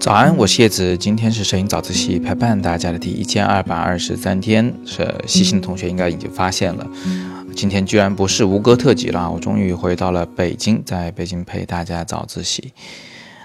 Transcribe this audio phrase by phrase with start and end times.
[0.00, 6.86] 早安，我是叶子，今天是摄影早自习陪伴大家的第一千二百二十三天，是细心的同学应该已经发现了，
[7.54, 12.72] 今天居然不是吴哥特辑了，我终于回到了北京，在北京陪大家早自习。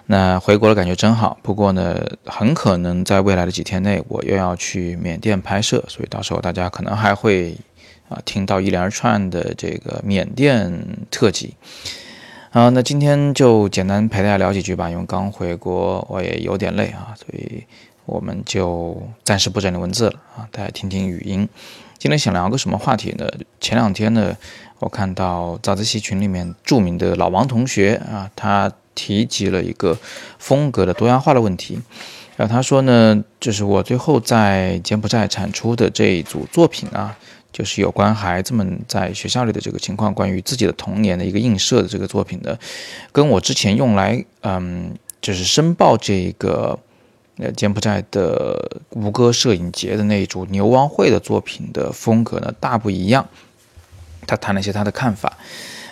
[0.07, 1.37] 那回国的，感觉真好。
[1.43, 7.57] 不过呢，很可能在未来的几天内，我又要去缅甸拍摄，所以到时候大家可能还会
[8.09, 10.71] 啊听到一连串的这个缅甸
[11.09, 11.55] 特辑。
[12.51, 17.63] 啊，那今天就简单陪大家聊几句吧，因为刚回国，我也有点累啊，所以
[18.05, 21.47] 我们就暂时不整理文字了啊，大家听听语音。
[21.97, 23.29] 今天想聊个什么话题呢？
[23.59, 24.35] 前两天呢，
[24.79, 28.71] 我看到早自习群里面著名的老王同学啊，他。
[28.97, 29.97] 提及了一个
[30.39, 31.77] 风格的多样化的问题，
[32.37, 37.13] 然后他说呢，就是我最后在柬埔寨产出的这一组作品啊，
[37.55, 42.59] 就是有关孩子们在学校里的这个情况，关于自己的童年的一个映射的这个作品的，
[43.13, 46.77] 跟我之前用来嗯，就是申报这个
[47.37, 53.25] 呃柬埔寨的吴哥摄影节的那一组牛王会的作品的风格呢大不一样。
[54.27, 55.37] 他谈了一些他的看法。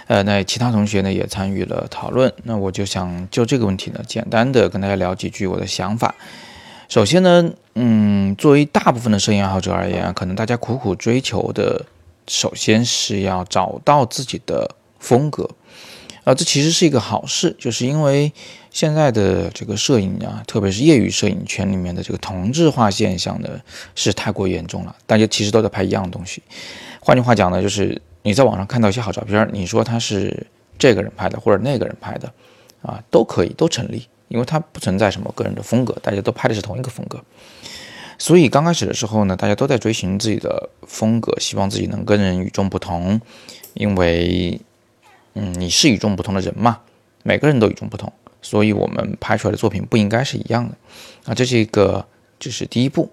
[0.08, 6.14] 呃，那其他同学呢也参与了讨论，那我就想就这个问题呢，简单的跟大家聊几句我的想法。
[6.94, 11.84] 首先呢，嗯，作为大部分的摄影爱好者而言，可能大家苦苦追求的，
[12.28, 15.50] 首先是要找到自己的风格，
[16.24, 18.32] 啊，这其实是一个好事，就是因为
[18.70, 23.50] 现在的这个摄影啊，特别是业余摄影圈里面的这个同质化现象呢，
[23.96, 26.44] 是太过严重了，大家其实都在拍一样的东西。
[27.00, 28.00] 换句话讲呢，就是。
[28.26, 30.46] 你在网上看到一些好照片，你说他是
[30.78, 32.32] 这个人拍的或者那个人拍的，
[32.84, 37.23] 啊，都可以都成立，因为它不存在什么个人的风格，大家都拍的是同一个风格。
[38.17, 43.22] 所以刚开始的时候呢，大家都在追寻自己的风格，希望自己能跟人与众不同，
[43.75, 44.59] 因为，
[45.36, 46.80] 嗯，你是与众不同的人嘛，
[47.22, 50.75] 每个人都与众不同，所以我们拍出来的作品不应该是一样的，
[51.25, 52.03] 啊，这是一个
[52.40, 53.12] 就是第一步。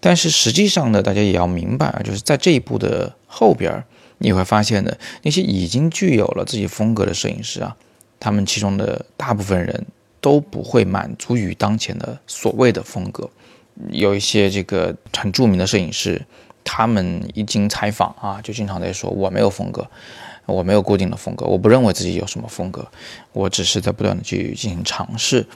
[0.00, 3.82] 但是实际上呢，大家也要明白啊，就是在这一步的后边。
[4.20, 7.76] 你会发现呢，那些已经具有了自己风格的摄影师啊，
[8.18, 9.86] 他们其中的大部分人
[10.20, 13.28] 都不会满足于当前的所谓的风格。
[13.90, 16.20] 有一些这个很著名的摄影师，
[16.64, 19.88] 他们一经采访啊，就经常在说：“我没有风格，
[20.46, 22.86] 我没有固定的风格，我不认为自己有什么风格，
[23.32, 25.46] 我只是在不断的去进行尝试。”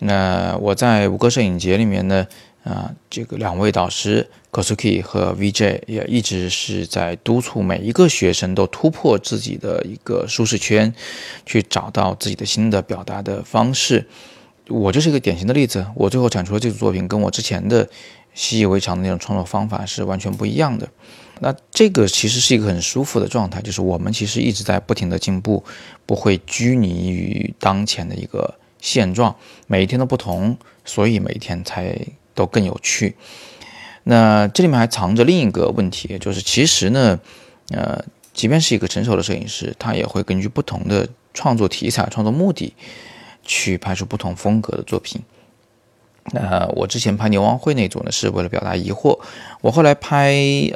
[0.00, 2.26] 那我在五个摄影节里面呢。
[2.64, 10.92] 啊，这个两位导师 Kosuki 和 VJ 也一直是在督促每一个学生都突破自己的一个舒适圈，
[11.46, 14.06] 去找到自己的新的表达的方式。
[14.68, 15.86] 我就是一个典型的例子。
[15.94, 17.88] 我最后产出的这组作品，跟我之前的
[18.34, 20.86] 习以为常的那种创作方法是完全不一样的。
[21.40, 25.64] 那这个其实是一个很舒服的状态，就是我们其实一直在不停的进步，
[26.04, 29.34] 不会拘泥于当前的一个现状，
[29.66, 31.98] 每一天都不同，所以每一天才。
[32.34, 33.14] 都更有趣。
[34.04, 37.18] 那这里面还藏着另一个问题，就是其实呢，
[37.70, 42.74] 呃，即便是一个成熟的摄影师，他也会根据不同的创作题材、创作目的，
[43.44, 45.22] 去拍出不同风格的作品。
[46.32, 49.18] 那我之前拍牛王会那组呢，是为了表达疑惑；
[49.60, 50.34] 我后来拍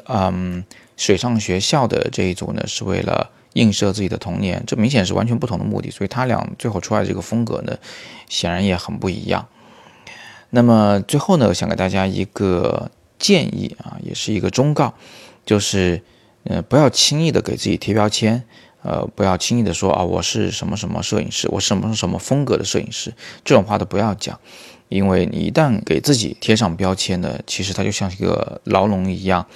[0.08, 0.64] 嗯
[0.96, 4.62] 水上学校的这一组呢，是为了映射自己的童年。
[4.66, 7.76] 这明显是完全不同的目的，所以他俩最后出来的这个风格呢，
[8.28, 9.46] 显然也很不一样。
[10.50, 14.94] 那么最后呢，想给大家一个建议啊，也是一个忠告，
[15.44, 16.02] 就是，
[16.44, 18.44] 呃，不要轻易的给自己贴标签，
[18.82, 23.12] 呃，不要轻易的说啊，我是什么什么摄影师，我什么什么风格的摄影师，
[23.44, 24.38] 这种话都不要讲，
[24.88, 29.46] 因为你一旦给自己贴上标签呢，其实它就像一个牢笼一样，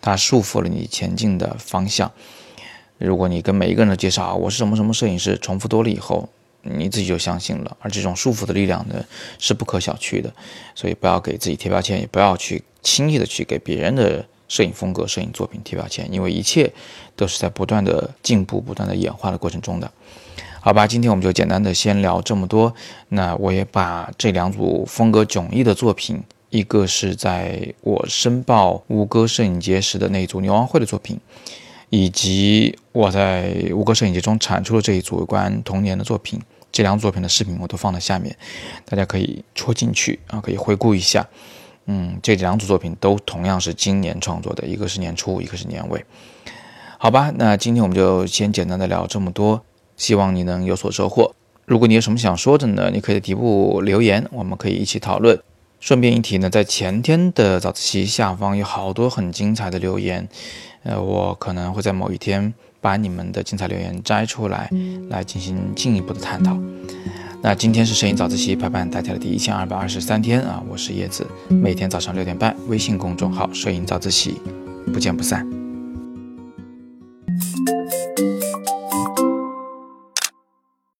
[0.00, 2.10] 它束缚了你前进的方向。
[2.98, 6.28] 如果你跟每一个人都介绍啊，我是什么什么摄影师，重复多了以后。
[6.62, 9.02] 你自己就相信了，而这种束缚的力量呢，
[9.38, 10.30] 是不可小觑的，
[10.74, 16.72] 所以不要给自己贴标签，也不要去轻易的去给别人的摄影风格、摄影作品贴标签，因为一切
[17.14, 19.90] 都是在不断的进步、不断的演化的过程中的。
[20.60, 22.74] 好吧，今天我们就简单的先聊这么多。
[23.08, 31.18] 那我也把这两组风格迥异的作品，一个是在我申报吴哥摄影节时的那一组牛王会的作品。
[31.92, 36.40] 以及我在吴哥摄影节中产出的这一组有关童年的作品，
[36.70, 38.36] 这两组作品的视频我都放在下面，
[38.84, 41.28] 大家可以戳进去啊，可以回顾一下。
[41.92, 46.04] 嗯，这两组作品都同样是今年创作的，一个是年初，一个是年尾。
[46.96, 49.60] 好吧，那今天我们就先简单的聊这么多，
[49.96, 51.34] 希望你能有所收获。
[51.64, 55.36] 如果你有什么想说的呢，你可以在底部留言，我们可以一起讨论。
[55.80, 60.28] 顺便一提呢，在前天的早自习下方有好多很精彩的留言。
[60.84, 64.70] 呃，我可能会在某一天把你们的精彩留言摘出来，
[65.08, 66.56] 来进行进一步的探讨。
[67.42, 74.34] 那今天是摄影早自习陪伴大家的第一千二百二十三天啊，我是叶子，每天早上六点半，微信公众号“摄影早自习”，
[74.92, 75.59] 不见不散。